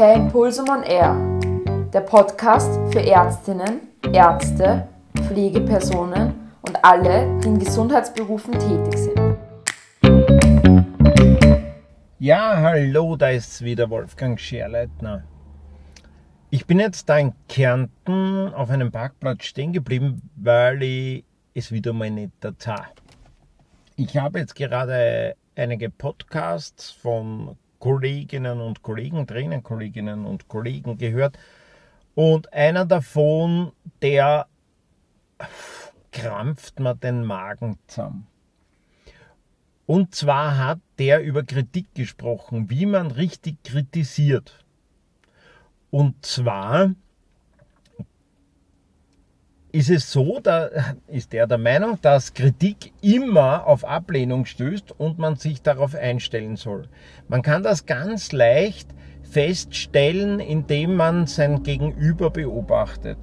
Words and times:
Per 0.00 0.14
Impulsum 0.14 0.66
on 0.70 0.82
Air, 0.82 1.14
der 1.92 2.00
Podcast 2.00 2.80
für 2.90 3.02
Ärztinnen, 3.02 3.82
Ärzte, 4.14 4.88
Pflegepersonen 5.26 6.32
und 6.62 6.82
alle, 6.82 7.38
die 7.40 7.48
in 7.48 7.58
Gesundheitsberufen 7.58 8.54
tätig 8.54 8.96
sind. 8.96 9.36
Ja, 12.18 12.56
hallo, 12.62 13.16
da 13.16 13.28
ist 13.28 13.60
wieder 13.60 13.90
Wolfgang 13.90 14.40
Scherleitner. 14.40 15.24
Ich 16.48 16.64
bin 16.64 16.80
jetzt 16.80 17.10
da 17.10 17.18
in 17.18 17.34
Kärnten 17.50 18.54
auf 18.54 18.70
einem 18.70 18.90
Parkplatz 18.90 19.44
stehen 19.44 19.74
geblieben, 19.74 20.22
weil 20.34 20.82
ich 20.82 21.24
es 21.52 21.72
wieder 21.72 21.92
mal 21.92 22.10
nicht 22.10 22.32
dazu. 22.40 22.70
Ich 23.96 24.16
habe 24.16 24.38
jetzt 24.38 24.54
gerade 24.54 25.36
einige 25.56 25.90
Podcasts 25.90 26.90
von 26.90 27.58
Kolleginnen 27.80 28.60
und 28.60 28.82
Kollegen, 28.82 29.26
Trainerkolleginnen 29.26 30.24
und 30.24 30.46
Kollegen 30.46 30.96
gehört. 30.96 31.36
Und 32.14 32.52
einer 32.52 32.84
davon, 32.84 33.72
der 34.02 34.46
krampft 36.12 36.78
mir 36.78 36.94
den 36.94 37.24
Magen 37.24 37.78
zusammen. 37.88 38.26
Und 39.86 40.14
zwar 40.14 40.56
hat 40.56 40.78
der 41.00 41.20
über 41.24 41.42
Kritik 41.42 41.92
gesprochen, 41.94 42.70
wie 42.70 42.86
man 42.86 43.10
richtig 43.10 43.64
kritisiert. 43.64 44.64
Und 45.90 46.24
zwar 46.24 46.94
ist 49.72 49.90
es 49.90 50.10
so, 50.10 50.40
da 50.40 50.68
ist 51.06 51.32
er 51.34 51.46
der 51.46 51.58
Meinung, 51.58 51.98
dass 52.02 52.34
Kritik 52.34 52.92
immer 53.02 53.66
auf 53.66 53.84
Ablehnung 53.84 54.44
stößt 54.44 54.98
und 54.98 55.18
man 55.18 55.36
sich 55.36 55.62
darauf 55.62 55.94
einstellen 55.94 56.56
soll. 56.56 56.88
Man 57.28 57.42
kann 57.42 57.62
das 57.62 57.86
ganz 57.86 58.32
leicht 58.32 58.88
feststellen, 59.22 60.40
indem 60.40 60.96
man 60.96 61.26
sein 61.26 61.62
Gegenüber 61.62 62.30
beobachtet. 62.30 63.18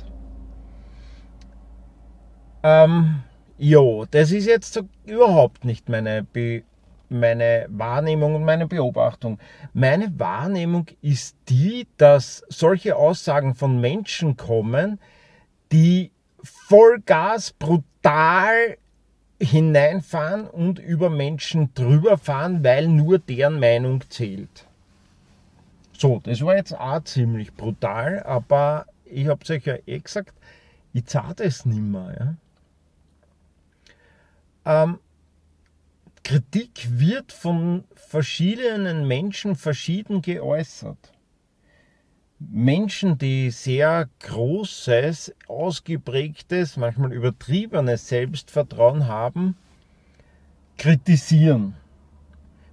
Ähm, 2.64 3.23
jo, 3.58 4.06
das 4.09 4.31
ist 4.31 4.45
jetzt 4.45 4.73
so 4.73 4.81
überhaupt 5.06 5.66
nicht 5.66 5.90
meine, 5.90 6.23
Be 6.23 6.64
meine 7.09 7.68
Wahrnehmung 7.70 8.36
und 8.36 8.44
meine 8.44 8.68
Beobachtung. 8.68 9.40
Meine 9.73 10.20
Wahrnehmung 10.20 10.88
ist 11.02 11.38
die, 11.48 11.88
dass 11.98 12.44
solche 12.50 12.98
Aussagen 12.98 13.56
von 13.56 13.80
Menschen 13.80 14.36
kommen, 14.36 15.00
die 15.72 16.12
Vollgas 16.44 17.52
brutal 17.54 18.78
hineinfahren 19.40 20.48
und 20.48 20.80
über 20.80 21.10
Menschen 21.10 21.74
drüber 21.74 22.18
fahren, 22.18 22.64
weil 22.64 22.88
nur 22.88 23.20
deren 23.20 23.60
Meinung 23.60 24.04
zählt. 24.10 24.66
So, 25.94 26.20
das 26.24 26.42
war 26.42 26.56
jetzt 26.56 26.74
auch 26.74 27.04
ziemlich 27.04 27.54
brutal, 27.54 28.22
aber 28.24 28.86
ich 29.06 29.28
habe 29.28 29.44
es 29.44 29.50
euch 29.50 29.66
ja 29.66 29.78
eh 29.86 30.00
gesagt, 30.00 30.34
ich 30.94 31.06
zahle 31.06 31.36
das 31.36 31.66
nicht 31.66 31.82
mehr. 31.82 32.38
Ja? 34.66 34.84
Ähm, 34.84 35.00
Kritik 36.24 36.88
wird 37.00 37.32
von 37.32 37.86
verschiedenen 37.96 39.08
Menschen 39.08 39.56
verschieden 39.56 40.22
geäußert. 40.22 41.14
Menschen, 42.40 43.18
die 43.18 43.50
sehr 43.50 44.10
großes, 44.20 45.34
ausgeprägtes, 45.48 46.78
manchmal 46.78 47.12
übertriebenes 47.12 48.08
Selbstvertrauen 48.08 49.08
haben, 49.08 49.58
kritisieren. 50.78 51.76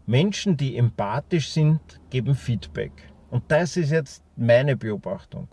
Menschen, 0.07 0.59
die 0.59 0.77
empathisch 0.77 1.49
sind, 1.49 1.81
geben 2.11 2.35
Feedback. 2.35 2.93
Und 3.31 3.45
das 3.49 3.79
ist 3.79 3.91
jetzt 3.91 4.23
meine 4.37 4.77
Beobachtung. 4.77 5.49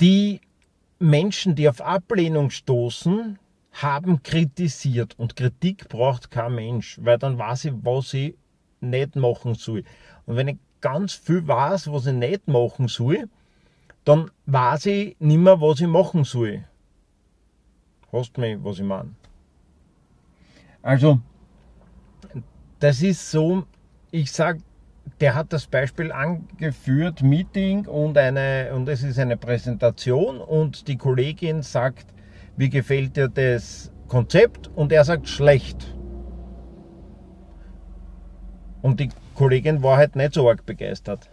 Die 0.00 0.40
Menschen, 0.98 1.54
die 1.54 1.68
auf 1.68 1.82
Ablehnung 1.82 2.48
stoßen, 2.48 3.38
haben 3.72 4.22
kritisiert. 4.22 5.18
Und 5.18 5.36
Kritik 5.36 5.90
braucht 5.90 6.30
kein 6.30 6.54
Mensch, 6.54 6.98
weil 7.02 7.18
dann 7.18 7.36
weiß 7.36 7.66
ich, 7.66 7.74
was 7.82 8.14
ich 8.14 8.34
nicht 8.80 9.16
machen 9.16 9.54
soll. 9.54 9.84
Und 10.24 10.36
wenn 10.36 10.48
ich 10.48 10.56
ganz 10.80 11.14
viel 11.14 11.46
weiß, 11.46 11.90
was 11.92 12.06
ich 12.06 12.14
nicht 12.14 12.48
machen 12.48 12.88
soll, 12.88 13.28
dann 14.04 14.30
weiß 14.46 14.86
ich 14.86 15.16
nicht 15.18 15.38
mehr, 15.38 15.60
was 15.60 15.80
ich 15.80 15.86
machen 15.86 16.24
soll. 16.24 16.64
Hast 18.12 18.36
du 18.36 18.40
mich, 18.40 18.56
was 18.62 18.78
ich 18.78 18.84
meine? 18.84 19.10
Also, 20.82 21.20
das 22.78 23.02
ist 23.02 23.30
so, 23.30 23.64
ich 24.10 24.30
sage, 24.30 24.60
der 25.20 25.34
hat 25.34 25.52
das 25.52 25.66
Beispiel 25.66 26.12
angeführt, 26.12 27.22
Meeting 27.22 27.86
und, 27.86 28.16
eine, 28.18 28.72
und 28.74 28.88
es 28.88 29.02
ist 29.02 29.18
eine 29.18 29.36
Präsentation 29.36 30.38
und 30.40 30.88
die 30.88 30.96
Kollegin 30.96 31.62
sagt, 31.62 32.06
wie 32.56 32.70
gefällt 32.70 33.16
dir 33.16 33.28
das 33.28 33.90
Konzept? 34.08 34.68
Und 34.74 34.92
er 34.92 35.04
sagt, 35.04 35.28
schlecht. 35.28 35.94
Und 38.82 39.00
die 39.00 39.08
Kollegin 39.36 39.82
war 39.82 39.98
halt 39.98 40.16
nicht 40.16 40.34
so 40.34 40.48
arg 40.48 40.66
begeistert. 40.66 41.28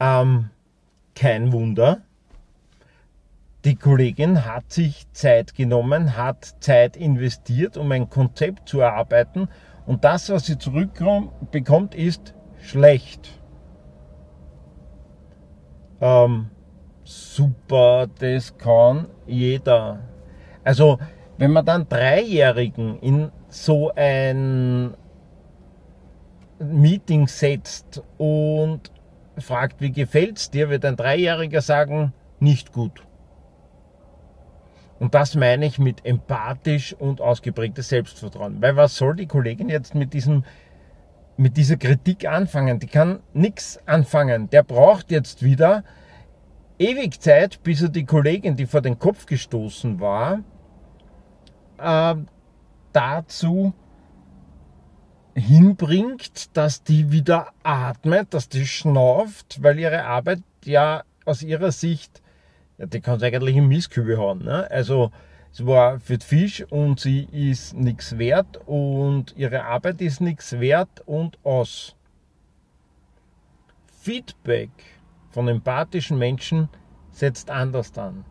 Ähm, 0.00 0.50
kein 1.14 1.52
Wunder. 1.52 2.02
Die 3.64 3.74
Kollegin 3.74 4.44
hat 4.44 4.70
sich 4.70 5.10
Zeit 5.12 5.54
genommen, 5.54 6.16
hat 6.16 6.56
Zeit 6.60 6.96
investiert, 6.96 7.76
um 7.76 7.90
ein 7.92 8.08
Konzept 8.08 8.68
zu 8.68 8.80
erarbeiten. 8.80 9.48
Und 9.86 10.04
das, 10.04 10.30
was 10.30 10.46
sie 10.46 10.58
zurückbekommt, 10.58 11.94
ist 11.94 12.34
schlecht. 12.60 13.40
Ähm, 16.00 16.50
super, 17.04 18.06
das 18.18 18.56
kann 18.58 19.06
jeder. 19.26 20.00
Also, 20.62 20.98
wenn 21.36 21.52
man 21.52 21.64
dann 21.64 21.88
Dreijährigen 21.88 22.98
in 23.00 23.32
so 23.48 23.90
ein 23.94 24.94
Meeting 26.60 27.28
setzt 27.28 28.02
und 28.16 28.90
fragt, 29.38 29.80
wie 29.80 29.92
gefällt's 29.92 30.50
dir, 30.50 30.70
wird 30.70 30.84
ein 30.84 30.96
Dreijähriger 30.96 31.60
sagen, 31.60 32.12
nicht 32.40 32.72
gut. 32.72 33.02
Und 34.98 35.14
das 35.14 35.36
meine 35.36 35.66
ich 35.66 35.78
mit 35.78 36.04
empathisch 36.04 36.92
und 36.92 37.20
ausgeprägtes 37.20 37.88
Selbstvertrauen. 37.88 38.60
Weil 38.60 38.76
was 38.76 38.96
soll 38.96 39.14
die 39.14 39.26
Kollegin 39.26 39.68
jetzt 39.68 39.94
mit 39.94 40.12
diesem 40.12 40.44
mit 41.36 41.56
dieser 41.56 41.76
Kritik 41.76 42.26
anfangen? 42.26 42.80
Die 42.80 42.88
kann 42.88 43.20
nichts 43.32 43.78
anfangen. 43.86 44.50
Der 44.50 44.64
braucht 44.64 45.12
jetzt 45.12 45.44
wieder 45.44 45.84
ewig 46.78 47.20
Zeit, 47.20 47.62
bis 47.62 47.82
er 47.82 47.90
die 47.90 48.04
Kollegin, 48.04 48.56
die 48.56 48.66
vor 48.66 48.80
den 48.80 48.98
Kopf 48.98 49.26
gestoßen 49.26 50.00
war, 50.00 50.40
äh, 51.78 52.16
dazu 52.92 53.72
hinbringt, 55.38 56.56
dass 56.56 56.82
die 56.82 57.10
wieder 57.10 57.48
atmet, 57.62 58.34
dass 58.34 58.48
die 58.48 58.66
schnauft, 58.66 59.62
weil 59.62 59.78
ihre 59.78 60.04
Arbeit 60.04 60.42
ja 60.64 61.04
aus 61.24 61.42
ihrer 61.42 61.72
Sicht, 61.72 62.22
ja, 62.78 62.86
die 62.86 63.00
kann 63.00 63.16
es 63.16 63.22
eigentlich 63.22 63.56
im 63.56 63.68
Mistkübel 63.68 64.18
haben. 64.18 64.44
Ne? 64.44 64.70
Also 64.70 65.10
es 65.52 65.64
war 65.64 65.98
für 66.00 66.18
den 66.18 66.20
Fisch 66.20 66.64
und 66.70 67.00
sie 67.00 67.28
ist 67.32 67.74
nichts 67.74 68.18
wert 68.18 68.60
und 68.66 69.34
ihre 69.36 69.64
Arbeit 69.64 70.00
ist 70.00 70.20
nichts 70.20 70.58
wert 70.60 71.02
und 71.06 71.38
aus. 71.44 71.96
Feedback 74.00 74.70
von 75.30 75.48
empathischen 75.48 76.18
Menschen 76.18 76.68
setzt 77.10 77.50
anders 77.50 77.96
an. 77.98 78.24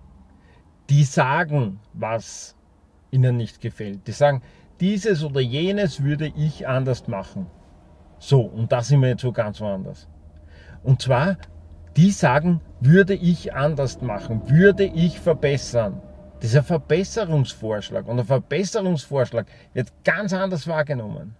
Die 0.90 1.04
sagen, 1.04 1.80
was 1.94 2.56
ihnen 3.12 3.38
nicht 3.38 3.62
gefällt. 3.62 4.08
Die 4.08 4.12
sagen, 4.12 4.42
dieses 4.80 5.24
oder 5.24 5.42
jenes 5.42 6.04
würde 6.04 6.32
ich 6.36 6.68
anders 6.68 7.08
machen. 7.08 7.48
So, 8.20 8.42
und 8.42 8.72
da 8.72 8.82
sind 8.82 9.02
wir 9.02 9.10
jetzt 9.10 9.22
so 9.22 9.32
ganz 9.32 9.62
woanders. 9.62 10.08
Und 10.84 11.02
zwar, 11.02 11.38
die 11.96 12.12
sagen, 12.12 12.62
würde 12.80 13.14
ich 13.14 13.54
anders 13.54 14.02
machen, 14.02 14.50
würde 14.50 14.86
ich 14.86 15.20
verbessern. 15.20 16.02
Dieser 16.42 16.64
Verbesserungsvorschlag 16.64 18.08
und 18.08 18.18
der 18.18 18.26
Verbesserungsvorschlag 18.26 19.48
wird 19.74 19.92
ganz 20.04 20.34
anders 20.34 20.68
wahrgenommen. 20.68 21.36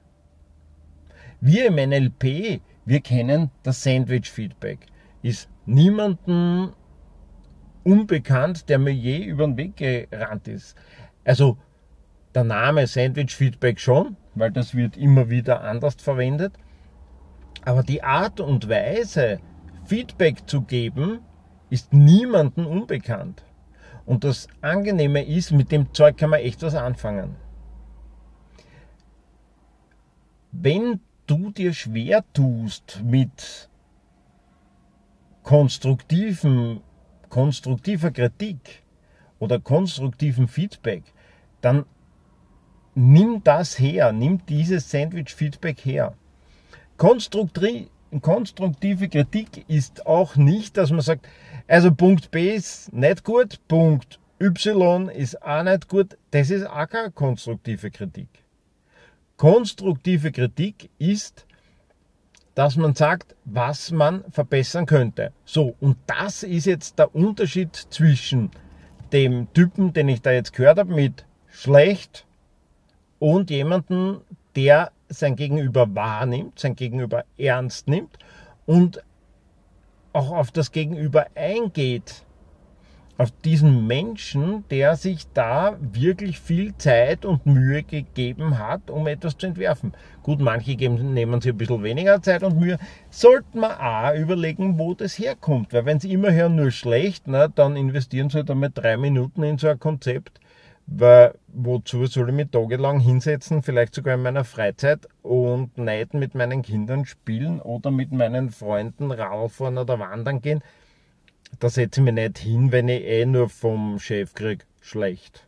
Wir 1.40 1.68
im 1.68 1.76
NLP, 1.76 2.62
wir 2.86 3.02
kennen 3.02 3.52
das 3.62 3.84
Sandwich-Feedback. 3.84 4.88
Ist 5.22 5.50
niemandem 5.68 6.72
unbekannt, 7.84 8.70
der 8.70 8.80
mir 8.80 8.94
je 8.94 9.24
über 9.24 9.46
den 9.46 9.58
Weg 9.58 9.78
gerannt 9.78 10.48
ist. 10.48 10.76
Also 11.24 11.58
der 12.36 12.44
Name 12.44 12.88
Sandwich 12.88 13.36
Feedback 13.36 13.80
schon, 13.80 14.16
weil 14.36 14.52
das 14.52 14.76
wird 14.76 14.98
immer 14.98 15.30
wieder 15.30 15.62
anders 15.62 15.96
verwendet. 15.96 16.54
Aber 17.66 17.84
die 17.84 18.04
Art 18.04 18.40
und 18.40 18.70
Weise, 18.70 19.40
Feedback 19.86 20.48
zu 20.48 20.62
geben, 20.62 21.20
ist 21.70 21.94
niemandem 21.94 22.66
unbekannt. 22.66 23.44
Und 24.06 24.24
das 24.24 24.48
Angenehme 24.62 25.26
ist, 25.26 25.52
mit 25.52 25.72
dem 25.72 25.94
Zeug 25.94 26.18
kann 26.18 26.30
man 26.30 26.40
echt 26.40 26.62
was 26.62 26.76
anfangen. 26.76 27.36
Wenn 30.52 31.02
du 31.28 31.52
dir 31.52 31.74
schwer 31.74 32.24
tust 32.34 33.02
mit 33.04 33.70
konstruktiven, 35.44 36.82
konstruktiver 37.30 38.12
Kritik 38.12 38.84
oder 39.40 39.60
konstruktivem 39.60 40.48
Feedback, 40.48 41.04
dann 41.62 41.86
nimm 42.98 43.44
das 43.44 43.78
her, 43.78 44.12
nimm 44.12 44.44
dieses 44.48 44.90
Sandwich-Feedback 44.90 45.86
her. 45.86 46.16
Konstruktiv, 46.98 47.90
konstruktive 48.22 49.08
Kritik 49.08 49.66
ist 49.70 50.08
auch 50.08 50.36
nicht, 50.36 50.78
dass 50.78 50.90
man 50.90 51.02
sagt, 51.02 51.28
also 51.68 51.94
Punkt 51.94 52.32
B 52.32 52.56
ist 52.56 52.92
nicht 52.92 53.24
gut, 53.24 53.60
Punkt 53.68 54.20
Y 54.40 55.10
ist 55.10 55.42
auch 55.44 55.64
nicht 55.64 55.88
gut. 55.88 56.18
Das 56.32 56.50
ist 56.50 56.66
auch 56.66 56.88
keine 56.90 57.12
konstruktive 57.12 57.92
Kritik. 57.92 58.30
Konstruktive 59.36 60.32
Kritik 60.32 60.90
ist, 60.98 61.46
dass 62.56 62.78
man 62.78 62.96
sagt, 62.96 63.36
was 63.46 63.92
man 63.92 64.24
verbessern 64.32 64.88
könnte. 64.88 65.34
So, 65.46 65.76
und 65.80 65.98
das 66.08 66.42
ist 66.42 66.66
jetzt 66.66 66.98
der 66.98 67.14
Unterschied 67.14 67.76
zwischen 67.76 68.50
dem 69.12 69.54
Typen, 69.54 69.94
den 69.94 70.10
ich 70.10 70.24
da 70.24 70.32
jetzt 70.32 70.54
gehört 70.54 70.80
habe, 70.80 70.96
mit 70.96 71.26
schlecht 71.48 72.27
und 73.20 73.50
jemanden, 73.50 74.22
der 74.56 74.92
sein 75.10 75.36
Gegenüber 75.36 75.94
wahrnimmt, 75.96 76.60
sein 76.60 76.76
Gegenüber 76.76 77.24
ernst 77.38 77.88
nimmt 77.88 78.18
und 78.66 79.04
auch 80.14 80.32
auf 80.32 80.52
das 80.52 80.72
Gegenüber 80.72 81.28
eingeht. 81.36 82.24
Auf 83.20 83.32
diesen 83.44 83.88
Menschen, 83.88 84.64
der 84.70 84.96
sich 84.96 85.26
da 85.34 85.76
wirklich 85.80 86.40
viel 86.40 86.78
Zeit 86.78 87.26
und 87.26 87.48
Mühe 87.48 87.82
gegeben 87.82 88.60
hat, 88.60 88.92
um 88.92 89.08
etwas 89.08 89.36
zu 89.38 89.48
entwerfen. 89.48 89.94
Gut, 90.22 90.40
manche 90.40 90.76
geben, 90.76 91.16
nehmen 91.16 91.42
sich 91.42 91.52
ein 91.52 91.58
bisschen 91.58 91.82
weniger 91.82 92.22
Zeit 92.22 92.44
und 92.44 92.60
Mühe. 92.60 92.78
Sollten 93.10 93.62
wir 93.62 93.80
auch 93.82 94.14
überlegen, 94.14 94.78
wo 94.78 94.94
das 94.94 95.18
herkommt. 95.18 95.74
Weil 95.74 95.86
wenn 95.86 96.00
sie 96.00 96.12
immer 96.12 96.50
nur 96.50 96.70
schlecht, 96.70 97.24
na, 97.26 97.48
dann 97.48 97.76
investieren 97.76 98.30
sie 98.30 98.38
halt 98.38 98.52
einmal 98.52 98.70
drei 98.72 98.98
Minuten 98.98 99.42
in 99.42 99.58
so 99.58 99.68
ein 99.68 99.80
Konzept 99.80 100.40
weil 100.88 101.36
wozu 101.50 102.06
soll 102.06 102.30
ich 102.30 102.36
mich 102.36 102.50
tagelang 102.50 103.00
hinsetzen, 103.00 103.62
vielleicht 103.62 103.94
sogar 103.94 104.16
in 104.16 104.22
meiner 104.22 104.46
Freizeit 104.46 105.08
und 105.22 105.78
nicht 105.78 106.14
mit 106.14 106.34
meinen 106.34 106.62
Kindern 106.62 107.06
spielen 107.06 107.62
oder 107.62 107.92
mit 107.92 108.12
meinen 108.14 108.50
Freunden 108.50 109.12
Radfahren 109.12 109.78
oder 109.78 110.00
wandern 110.00 110.42
gehen? 110.42 110.64
Da 111.60 111.70
setze 111.70 112.00
ich 112.00 112.06
mich 112.06 112.14
nicht 112.14 112.40
hin, 112.40 112.72
wenn 112.72 112.88
ich 112.88 113.04
eh 113.04 113.26
nur 113.26 113.50
vom 113.50 114.00
Chef 114.00 114.34
krieg, 114.34 114.66
schlecht. 114.82 115.46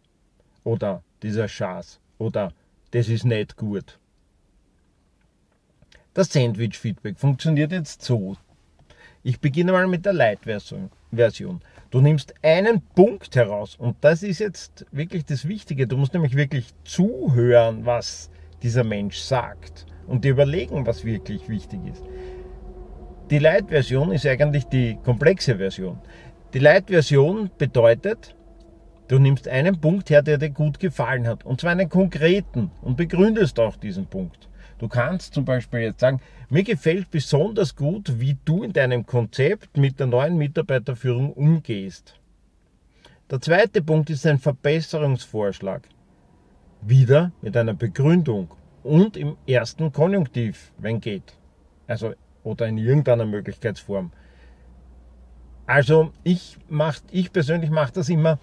Oder 0.63 1.03
dieser 1.23 1.47
Schaß. 1.47 1.99
Oder 2.17 2.51
das 2.91 3.07
ist 3.07 3.25
nicht 3.25 3.55
gut. 3.55 3.97
Das 6.13 6.33
Sandwich-Feedback 6.33 7.17
funktioniert 7.17 7.71
jetzt 7.71 8.01
so. 8.01 8.35
Ich 9.23 9.39
beginne 9.39 9.71
mal 9.71 9.87
mit 9.87 10.05
der 10.05 10.13
Light-Version. 10.13 10.89
Du 11.91 12.01
nimmst 12.01 12.35
einen 12.43 12.81
Punkt 12.81 13.35
heraus 13.35 13.75
und 13.75 13.97
das 14.01 14.21
ist 14.21 14.37
jetzt 14.39 14.85
wirklich 14.91 15.25
das 15.25 15.47
Wichtige. 15.47 15.87
Du 15.87 15.97
musst 15.97 16.13
nämlich 16.13 16.35
wirklich 16.35 16.67
zuhören, 16.83 17.83
was 17.85 18.29
dieser 18.61 18.83
Mensch 18.83 19.17
sagt 19.17 19.87
und 20.05 20.23
dir 20.23 20.31
überlegen, 20.31 20.85
was 20.85 21.03
wirklich 21.03 21.49
wichtig 21.49 21.79
ist. 21.91 22.03
Die 23.31 23.39
Light-Version 23.39 24.11
ist 24.11 24.25
eigentlich 24.27 24.65
die 24.65 24.99
komplexe 25.03 25.57
Version. 25.57 25.97
Die 26.53 26.59
Light-Version 26.59 27.49
bedeutet, 27.57 28.35
du 29.07 29.17
nimmst 29.17 29.47
einen 29.47 29.81
Punkt 29.81 30.11
her, 30.11 30.21
der 30.21 30.37
dir 30.37 30.51
gut 30.51 30.79
gefallen 30.79 31.27
hat 31.27 31.43
und 31.43 31.61
zwar 31.61 31.71
einen 31.71 31.89
konkreten 31.89 32.69
und 32.83 32.97
begründest 32.97 33.59
auch 33.59 33.77
diesen 33.77 34.05
Punkt. 34.05 34.48
Du 34.79 34.87
kannst 34.87 35.33
zum 35.33 35.43
Beispiel 35.43 35.81
jetzt 35.81 35.99
sagen, 35.99 36.21
mir 36.49 36.63
gefällt 36.63 37.11
besonders 37.11 37.75
gut, 37.75 38.19
wie 38.19 38.37
du 38.45 38.63
in 38.63 38.71
deinem 38.71 39.05
Konzept 39.05 39.77
mit 39.77 39.99
der 39.99 40.07
neuen 40.07 40.37
Mitarbeiterführung 40.37 41.33
umgehst. 41.33 42.15
Der 43.29 43.41
zweite 43.41 43.81
Punkt 43.81 44.09
ist 44.09 44.25
ein 44.25 44.39
Verbesserungsvorschlag. 44.39 45.81
Wieder 46.81 47.33
mit 47.41 47.57
einer 47.57 47.73
Begründung 47.73 48.49
und 48.81 49.17
im 49.17 49.35
ersten 49.45 49.91
Konjunktiv, 49.91 50.71
wenn 50.77 51.01
geht. 51.01 51.35
Also, 51.85 52.13
oder 52.43 52.65
in 52.67 52.77
irgendeiner 52.77 53.25
Möglichkeitsform. 53.25 54.11
Also, 55.65 56.13
ich, 56.23 56.57
mach, 56.69 56.99
ich 57.11 57.33
persönlich 57.33 57.69
mache 57.69 57.91
das 57.93 58.07
immer. 58.07 58.39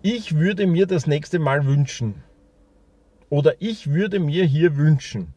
Ich 0.00 0.36
würde 0.36 0.66
mir 0.66 0.86
das 0.86 1.06
nächste 1.06 1.38
Mal 1.38 1.66
wünschen. 1.66 2.24
Oder 3.30 3.54
ich 3.60 3.90
würde 3.90 4.20
mir 4.20 4.44
hier 4.44 4.76
wünschen. 4.76 5.34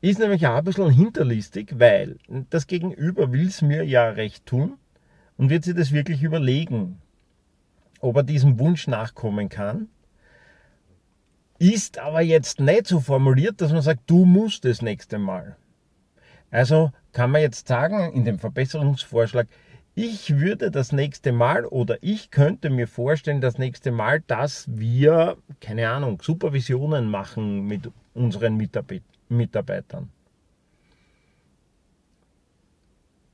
Ist 0.00 0.18
nämlich 0.18 0.46
auch 0.46 0.56
ein 0.56 0.64
bisschen 0.64 0.90
hinterlistig, 0.90 1.78
weil 1.78 2.18
das 2.50 2.66
Gegenüber 2.66 3.32
will 3.32 3.46
es 3.46 3.62
mir 3.62 3.84
ja 3.84 4.10
recht 4.10 4.44
tun 4.44 4.74
und 5.38 5.48
wird 5.48 5.64
sich 5.64 5.74
das 5.74 5.92
wirklich 5.92 6.22
überlegen, 6.22 7.00
ob 8.00 8.16
er 8.16 8.22
diesem 8.22 8.58
Wunsch 8.58 8.86
nachkommen 8.86 9.48
kann. 9.48 9.88
Ist 11.58 11.98
aber 11.98 12.20
jetzt 12.20 12.60
nicht 12.60 12.86
so 12.86 13.00
formuliert, 13.00 13.60
dass 13.60 13.72
man 13.72 13.80
sagt, 13.80 14.02
du 14.06 14.26
musst 14.26 14.64
das 14.66 14.82
nächste 14.82 15.18
Mal. 15.18 15.56
Also 16.50 16.92
kann 17.12 17.30
man 17.30 17.40
jetzt 17.40 17.66
sagen 17.66 18.12
in 18.12 18.24
dem 18.24 18.38
Verbesserungsvorschlag, 18.38 19.48
ich 19.94 20.38
würde 20.38 20.70
das 20.70 20.92
nächste 20.92 21.32
Mal 21.32 21.66
oder 21.66 21.98
ich 22.00 22.30
könnte 22.30 22.68
mir 22.68 22.88
vorstellen, 22.88 23.40
das 23.40 23.58
nächste 23.58 23.92
Mal, 23.92 24.20
dass 24.26 24.66
wir, 24.68 25.36
keine 25.60 25.88
Ahnung, 25.88 26.20
Supervisionen 26.20 27.08
machen 27.08 27.66
mit 27.66 27.90
unseren 28.12 28.56
Mitarbeitern. 29.28 30.10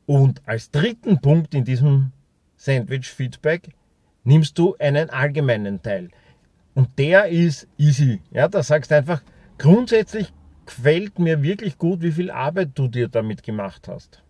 Und 0.07 0.43
als 0.47 0.71
dritten 0.71 1.21
Punkt 1.21 1.55
in 1.55 1.65
diesem 1.65 2.13
Sandwich-Feedback 2.57 3.71
nimmst 4.25 4.59
du 4.59 4.77
einen 4.79 5.09
allgemeinen 5.09 5.81
Teil. 5.83 6.11
Und 6.75 6.99
der 6.99 7.29
ist 7.29 7.69
easy. 7.79 8.21
Ja, 8.33 8.49
da 8.49 8.63
sagst 8.63 8.91
du 8.91 8.97
einfach, 8.97 9.23
grundsätzlich 9.57 10.33
gefällt 10.67 11.19
mir 11.19 11.43
wirklich 11.43 11.79
gut, 11.79 12.03
wie 12.03 12.13
viel 12.13 12.31
Arbeit 12.31 12.71
du 12.75 12.89
dir 12.89 13.09
damit 13.09 13.43
gemacht 13.43 13.89
hast. 13.89 14.23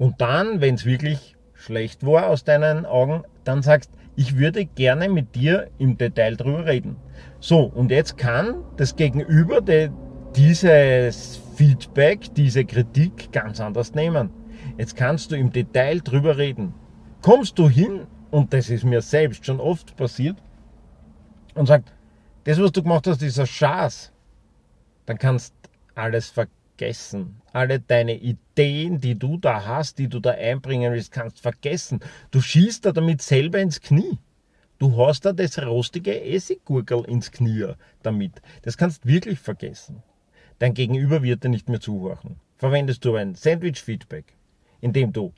Und 0.00 0.18
dann, 0.22 0.62
wenn 0.62 0.76
es 0.76 0.86
wirklich 0.86 1.36
schlecht 1.52 2.06
war 2.06 2.28
aus 2.28 2.42
deinen 2.42 2.86
Augen, 2.86 3.22
dann 3.44 3.60
sagst, 3.60 3.90
ich 4.16 4.38
würde 4.38 4.64
gerne 4.64 5.10
mit 5.10 5.34
dir 5.34 5.68
im 5.76 5.98
Detail 5.98 6.36
drüber 6.36 6.64
reden. 6.64 6.96
So, 7.38 7.64
und 7.64 7.90
jetzt 7.90 8.16
kann 8.16 8.64
das 8.78 8.96
Gegenüber 8.96 9.60
de, 9.60 9.90
dieses 10.34 11.38
Feedback, 11.54 12.34
diese 12.34 12.64
Kritik 12.64 13.30
ganz 13.30 13.60
anders 13.60 13.94
nehmen. 13.94 14.30
Jetzt 14.78 14.96
kannst 14.96 15.32
du 15.32 15.36
im 15.36 15.52
Detail 15.52 16.00
drüber 16.00 16.38
reden. 16.38 16.72
Kommst 17.20 17.58
du 17.58 17.68
hin, 17.68 18.06
und 18.30 18.54
das 18.54 18.70
ist 18.70 18.84
mir 18.84 19.02
selbst 19.02 19.44
schon 19.44 19.60
oft 19.60 19.94
passiert, 19.98 20.38
und 21.54 21.66
sagt, 21.66 21.92
das, 22.44 22.58
was 22.58 22.72
du 22.72 22.82
gemacht 22.82 23.06
hast, 23.06 23.20
ist 23.20 23.38
ein 23.38 23.46
Schaß, 23.46 24.12
dann 25.04 25.18
kannst 25.18 25.52
alles 25.94 26.30
vergessen. 26.30 26.59
Alle 27.52 27.80
deine 27.80 28.16
Ideen, 28.16 29.00
die 29.00 29.18
du 29.18 29.38
da 29.38 29.64
hast, 29.66 29.98
die 29.98 30.08
du 30.08 30.20
da 30.20 30.30
einbringen 30.30 30.92
willst, 30.92 31.12
kannst 31.12 31.40
vergessen. 31.40 32.00
Du 32.30 32.40
schießt 32.40 32.84
da 32.86 32.92
damit 32.92 33.22
selber 33.22 33.58
ins 33.60 33.80
Knie. 33.80 34.18
Du 34.78 34.96
hast 34.96 35.26
da 35.26 35.32
das 35.32 35.58
rostige 35.58 36.22
Essiggurkel 36.24 37.04
ins 37.04 37.30
Knie 37.30 37.74
damit. 38.02 38.40
Das 38.62 38.76
kannst 38.76 39.06
wirklich 39.06 39.38
vergessen. 39.38 40.02
Dein 40.58 40.74
Gegenüber 40.74 41.22
wird 41.22 41.44
dir 41.44 41.50
nicht 41.50 41.68
mehr 41.68 41.80
zuhören. 41.80 42.36
Verwendest 42.56 43.04
du 43.04 43.14
ein 43.14 43.34
Sandwich-Feedback, 43.34 44.36
indem 44.80 45.12
du 45.12 45.32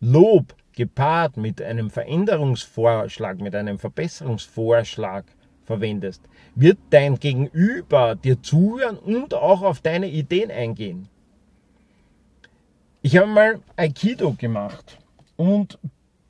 Lob 0.00 0.54
gepaart 0.72 1.36
mit 1.36 1.60
einem 1.60 1.90
Veränderungsvorschlag, 1.90 3.40
mit 3.40 3.54
einem 3.54 3.78
Verbesserungsvorschlag 3.78 5.26
verwendest, 5.70 6.20
wird 6.56 6.78
dein 6.90 7.20
Gegenüber 7.20 8.16
dir 8.16 8.42
zuhören 8.42 8.98
und 8.98 9.34
auch 9.34 9.62
auf 9.62 9.80
deine 9.80 10.08
Ideen 10.08 10.50
eingehen. 10.50 11.08
Ich 13.02 13.16
habe 13.16 13.28
mal 13.28 13.60
Aikido 13.76 14.32
gemacht 14.32 14.98
und 15.36 15.78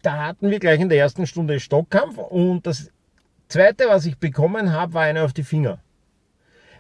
da 0.03 0.27
hatten 0.27 0.51
wir 0.51 0.59
gleich 0.59 0.79
in 0.79 0.91
der 0.91 0.99
ersten 0.99 1.27
Stunde 1.27 1.59
Stockkampf 1.59 2.19
und 2.19 2.67
das 2.67 2.91
zweite, 3.49 3.85
was 3.89 4.05
ich 4.05 4.19
bekommen 4.19 4.73
habe, 4.73 4.93
war 4.93 5.05
eine 5.05 5.23
auf 5.23 5.33
die 5.33 5.43
Finger. 5.43 5.79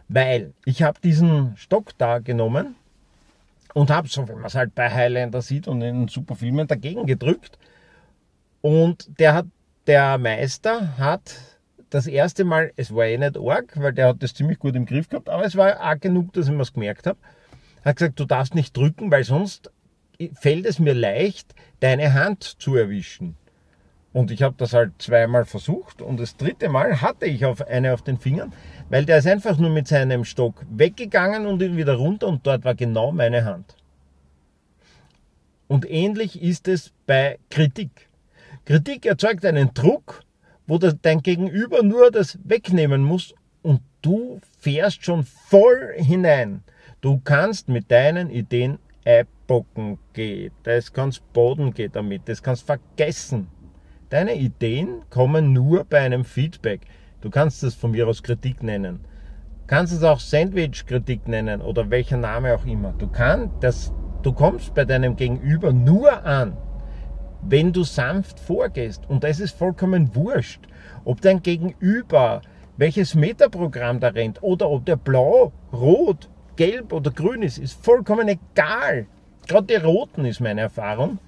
Weil 0.09 0.52
ich 0.67 0.83
habe 0.83 1.00
diesen 1.00 1.57
Stock 1.57 1.97
da 1.97 2.19
genommen 2.19 2.75
und 3.73 3.90
habe, 3.90 4.09
so 4.09 4.29
wie 4.29 4.35
man 4.35 4.45
es 4.45 4.55
halt 4.55 4.75
bei 4.75 4.90
Highlander 4.90 5.40
sieht 5.40 5.67
und 5.67 5.81
in 5.81 6.09
super 6.09 6.37
Filmen, 6.37 6.67
dagegen 6.67 7.07
gedrückt. 7.07 7.59
Und 8.61 9.19
der 9.19 9.33
hat, 9.33 9.47
der 9.87 10.19
Meister 10.19 10.99
hat 10.99 11.60
das 11.90 12.06
erste 12.06 12.44
Mal, 12.44 12.73
es 12.76 12.94
war 12.94 13.04
eh 13.04 13.18
nicht 13.18 13.37
arg, 13.37 13.73
weil 13.76 13.92
der 13.92 14.09
hat 14.09 14.23
das 14.23 14.35
ziemlich 14.35 14.59
gut 14.59 14.76
im 14.76 14.87
Griff 14.87 15.09
gehabt, 15.09 15.28
aber 15.28 15.44
es 15.44 15.56
war 15.56 15.78
arg 15.80 16.00
genug, 16.00 16.32
dass 16.32 16.47
ich 16.47 16.52
mir 16.52 16.62
es 16.62 16.73
gemerkt 16.73 17.06
habe. 17.06 17.18
Hat 17.85 17.97
gesagt, 17.97 18.20
du 18.20 18.25
darfst 18.25 18.54
nicht 18.54 18.76
drücken, 18.76 19.11
weil 19.11 19.25
sonst 19.25 19.70
fällt 20.35 20.66
es 20.66 20.78
mir 20.78 20.94
leicht, 20.94 21.54
deine 21.80 22.14
Hand 22.14 22.44
zu 22.44 22.76
erwischen. 22.76 23.37
Und 24.12 24.30
ich 24.30 24.42
habe 24.42 24.56
das 24.59 24.73
halt 24.73 24.92
zweimal 24.99 25.44
versucht 25.44 26.02
und 26.02 26.18
das 26.18 26.37
dritte 26.37 26.68
Mal 26.68 27.00
hatte 27.00 27.26
ich 27.26 27.44
auf 27.44 27.66
eine 27.66 27.94
auf 27.94 28.02
den 28.02 28.18
Fingern, 28.18 28.52
weil 28.88 29.04
der 29.04 29.18
ist 29.18 29.26
einfach 29.26 29.56
nur 29.56 29.70
mit 29.70 29.87
seinem 29.87 30.25
Stock 30.25 30.64
weggegangen 30.68 31.47
und 31.47 31.61
wieder 31.61 31.94
runter 31.94 32.26
und 32.26 32.44
dort 32.44 32.64
war 32.64 32.75
genau 32.75 33.12
meine 33.12 33.44
Hand. 33.44 33.76
Und 35.68 35.88
ähnlich 35.88 36.42
ist 36.42 36.66
es 36.66 36.92
bei 37.06 37.38
Kritik. 37.50 38.09
Kritik 38.64 39.06
erzeugt 39.06 39.44
einen 39.44 39.73
Druck, 39.75 40.25
wo 40.71 40.79
dein 40.79 41.21
Gegenüber 41.21 41.83
nur 41.83 42.12
das 42.12 42.39
wegnehmen 42.45 43.03
muss 43.03 43.35
und 43.62 43.81
du 44.03 44.41
fährst 44.61 45.05
schon 45.05 45.25
voll 45.25 45.95
hinein. 45.97 46.62
Du 47.00 47.21
kannst 47.25 47.69
mit 47.69 47.91
deinen 47.91 48.31
Ideen 48.31 48.79
Eibocken 49.05 49.99
gehen, 50.12 50.53
das 50.62 50.93
kannst 50.93 51.33
Boden 51.33 51.75
gehen 51.75 51.91
damit, 51.93 52.29
das 52.29 52.41
kannst 52.41 52.67
vergessen. 52.67 53.49
Deine 54.11 54.37
Ideen 54.37 55.03
kommen 55.11 55.53
nur 55.53 55.83
bei 55.83 56.03
einem 56.03 56.25
Feedback. 56.25 56.83
Du 57.21 57.31
kannst 57.31 57.65
es 57.65 57.75
von 57.75 57.91
mir 57.91 58.07
aus 58.07 58.23
Kritik 58.23 58.62
nennen. 58.62 59.00
Kannst 59.67 59.93
es 59.93 60.05
auch 60.05 60.21
Sandwich-Kritik 60.21 61.27
nennen 61.27 61.62
oder 61.62 61.91
welcher 61.91 62.17
Name 62.17 62.55
auch 62.55 62.65
immer. 62.65 62.93
Du 62.97 63.09
kannst 63.09 63.55
das, 63.61 63.93
du 64.23 64.33
kommst 64.33 64.73
bei 64.75 64.85
deinem 64.85 65.17
Gegenüber 65.17 65.73
nur 65.73 66.25
an, 66.25 66.57
wenn 67.42 67.73
du 67.73 67.85
sanft 67.85 68.38
vorgehst. 68.38 69.09
Und 69.09 69.25
das 69.25 69.40
ist 69.40 69.56
vollkommen 69.56 70.14
wurscht, 70.14 70.61
ob 71.04 71.20
dein 71.20 71.42
Gegenüber 71.42 72.42
welches 72.76 73.14
Metaprogramm 73.14 74.00
da 74.00 74.09
rennt 74.09 74.42
oder 74.42 74.70
ob 74.70 74.87
der 74.87 74.97
blau, 74.97 75.52
rot, 75.70 76.30
gelb 76.56 76.92
oder 76.94 77.11
grün 77.11 77.42
ist, 77.42 77.59
ist 77.59 77.85
vollkommen 77.85 78.26
egal. 78.26 79.06
Gerade 79.47 79.66
die 79.66 79.85
Roten 79.85 80.25
ist 80.25 80.40
meine 80.40 80.62
Erfahrung 80.62 81.18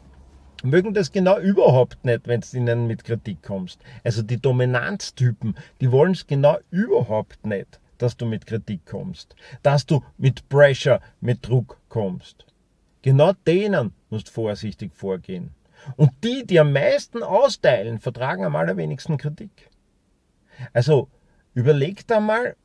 mögen 0.63 0.95
das 0.95 1.13
genau 1.13 1.39
überhaupt 1.39 2.05
nicht, 2.05 2.27
wenn 2.27 2.41
du 2.41 2.57
ihnen 2.57 2.87
mit 2.87 3.05
Kritik 3.05 3.43
kommst. 3.43 3.81
Also 4.05 4.23
die 4.23 4.41
Dominanztypen, 4.41 5.57
die 5.81 5.91
wollen 5.91 6.13
es 6.13 6.27
genau 6.27 6.59
überhaupt 6.71 7.45
nicht, 7.47 7.81
dass 7.99 8.17
du 8.17 8.27
mit 8.27 8.47
Kritik 8.47 8.87
kommst, 8.87 9.37
dass 9.63 9.87
du 9.87 10.03
mit 10.19 10.49
Pressure, 10.49 11.01
mit 11.21 11.47
Druck 11.47 11.79
kommst. 11.89 12.47
Genau 13.03 13.33
denen 13.47 13.93
musst 14.11 14.31
vorsichtig 14.31 14.95
vorgehen. 14.95 15.51
Und 15.97 16.13
die, 16.23 16.47
die 16.47 16.61
am 16.61 16.73
meisten 16.73 17.23
austeilen, 17.23 17.99
vertragen 17.99 18.45
am 18.45 18.57
allerwenigsten 18.57 19.17
Kritik. 19.17 19.71
Also 20.73 21.09
überleg 21.55 22.07
da 22.07 22.21
mal, 22.21 22.57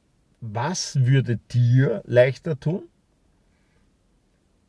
was 0.41 1.05
würde 1.05 1.37
dir 1.51 2.03
leichter 2.05 2.59
tun? 2.59 2.83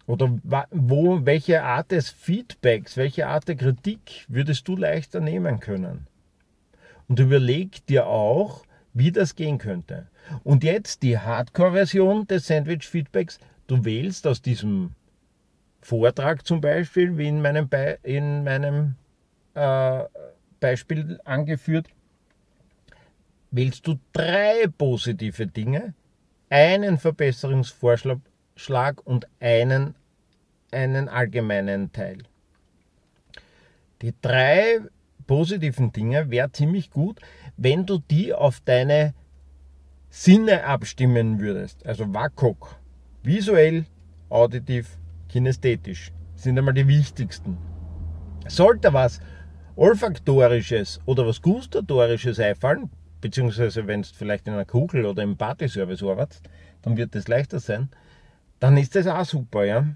Oder 0.07 0.39
wo, 0.71 1.27
welche 1.27 1.63
Art 1.63 1.91
des 1.91 2.09
Feedbacks, 2.09 2.97
welche 2.97 3.27
Art 3.27 3.47
der 3.47 3.57
Kritik 3.57 4.25
würdest 4.29 4.67
du 4.67 4.75
leichter 4.75 5.21
nehmen 5.21 5.61
können? 5.61 6.07
Und 7.09 7.21
überleg 7.21 7.85
dir 7.87 8.07
auch, 8.07 8.65
wie 8.95 9.13
das 9.13 9.35
gehen 9.35 9.59
könnte. 9.59 10.07
Und 10.45 10.65
jetzt 10.65 11.03
die 11.03 11.19
Hardcore-Version 11.19 12.27
des 12.27 12.47
Sandwich-Feedbacks. 12.47 13.39
Du 13.67 13.85
wählst 13.85 14.27
aus 14.27 14.41
diesem 14.41 14.95
Vortrag 15.81 16.47
zum 16.47 16.61
Beispiel, 16.61 17.17
wie 17.17 17.29
in 17.29 17.41
meinem, 17.41 17.69
Be 17.69 17.99
in 18.03 18.45
meinem 18.45 18.97
äh, 19.55 20.05
Beispiel 20.61 21.21
angeführt, 21.25 21.87
wählst 23.51 23.87
du 23.87 23.99
drei 24.13 24.67
positive 24.77 25.47
Dinge, 25.47 25.95
einen 26.51 26.99
Verbesserungsvorschlag 26.99 28.19
Schlag 28.59 29.07
und 29.07 29.29
einen, 29.39 29.95
einen 30.73 31.09
allgemeinen 31.09 31.93
Teil. 31.93 32.19
Die 34.03 34.13
drei 34.21 34.81
positiven 35.27 35.93
Dinge 35.93 36.31
wäre 36.31 36.51
ziemlich 36.51 36.91
gut, 36.91 37.21
wenn 37.57 37.87
du 37.87 37.99
die 37.99 38.35
auf 38.35 38.61
deine 38.61 39.15
Sinne 40.11 40.65
abstimmen 40.65 41.39
würdest. 41.39 41.87
Also 41.87 42.13
WAKOK. 42.13 42.77
Visuell, 43.23 43.85
auditiv, 44.29 44.98
kinästhetisch. 45.29 46.13
Sind 46.35 46.59
einmal 46.59 46.75
die 46.75 46.89
wichtigsten. 46.89 47.59
Sollte 48.47 48.93
was 48.93 49.21
olfaktorisches 49.77 51.01
oder 51.07 51.27
was 51.27 51.43
gustatorisches 51.43 52.41
einfallen, 52.41 52.91
beziehungsweise 53.21 53.87
wenn 53.87 54.01
es 54.01 54.11
vielleicht 54.11 54.47
in 54.47 54.55
einer 54.55 54.65
Kugel 54.65 55.07
oder 55.07 55.23
im 55.23 55.37
Partyservice 55.37 56.03
arbeitest, 56.03 56.49
dann 56.83 56.97
wird 56.97 57.15
es 57.15 57.29
leichter 57.29 57.61
sein 57.61 57.89
dann 58.61 58.77
ist 58.77 58.95
das 58.95 59.07
auch 59.07 59.25
super, 59.25 59.65
ja. 59.65 59.87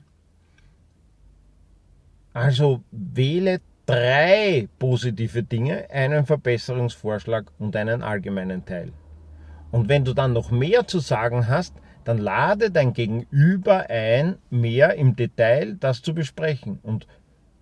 Also 2.33 2.83
wähle 2.91 3.61
drei 3.87 4.69
positive 4.79 5.43
Dinge, 5.43 5.91
einen 5.91 6.25
Verbesserungsvorschlag 6.25 7.47
und 7.59 7.77
einen 7.77 8.03
allgemeinen 8.03 8.65
Teil. 8.65 8.93
Und 9.71 9.89
wenn 9.89 10.05
du 10.05 10.15
dann 10.15 10.33
noch 10.33 10.51
mehr 10.51 10.87
zu 10.87 11.01
sagen 11.01 11.49
hast, 11.49 11.75
dann 12.05 12.19
lade 12.19 12.71
dein 12.71 12.93
Gegenüber 12.93 13.89
ein, 13.89 14.37
mehr 14.51 14.95
im 14.95 15.17
Detail 15.17 15.75
das 15.75 16.03
zu 16.03 16.15
besprechen 16.15 16.79
und 16.83 17.07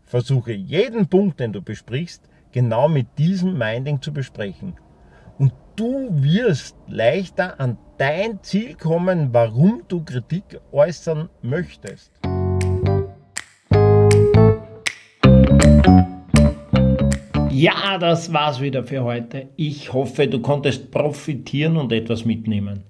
versuche 0.04 0.52
jeden 0.52 1.08
Punkt, 1.08 1.40
den 1.40 1.52
du 1.52 1.62
besprichst, 1.62 2.28
genau 2.52 2.88
mit 2.88 3.06
diesem 3.18 3.56
Minding 3.56 4.02
zu 4.02 4.12
besprechen. 4.12 4.74
Und 5.38 5.52
du 5.76 6.08
wirst 6.10 6.76
leichter 6.88 7.60
an 7.60 7.78
dein 7.98 8.42
Ziel 8.42 8.74
kommen, 8.74 9.32
warum 9.32 9.82
du 9.88 10.04
Kritik 10.04 10.60
äußern 10.72 11.28
möchtest. 11.42 12.12
Ja, 17.50 17.98
das 17.98 18.32
war's 18.32 18.60
wieder 18.60 18.84
für 18.84 19.04
heute. 19.04 19.48
Ich 19.56 19.92
hoffe, 19.92 20.28
du 20.28 20.40
konntest 20.40 20.90
profitieren 20.90 21.76
und 21.76 21.92
etwas 21.92 22.24
mitnehmen. 22.24 22.89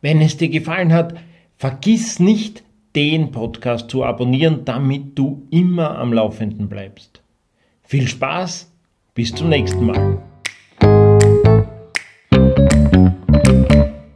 Wenn 0.00 0.20
es 0.20 0.36
dir 0.36 0.48
gefallen 0.48 0.92
hat, 0.92 1.14
vergiss 1.56 2.20
nicht, 2.20 2.64
den 2.96 3.30
Podcast 3.30 3.90
zu 3.90 4.04
abonnieren, 4.04 4.64
damit 4.64 5.18
du 5.18 5.46
immer 5.50 5.98
am 5.98 6.12
Laufenden 6.12 6.68
bleibst. 6.68 7.22
Viel 7.82 8.08
Spaß, 8.08 8.72
bis 9.14 9.34
zum 9.34 9.48
nächsten 9.48 9.86
Mal. 9.86 10.22